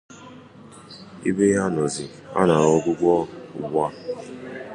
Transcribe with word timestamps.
ebe 1.29 1.45
ha 1.57 1.65
nọzị 1.75 2.05
anara 2.39 2.67
ọgwụgwọ 2.75 3.13
ugbua. 3.57 3.87